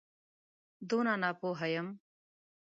[0.89, 1.87] دونه ناپوه یم.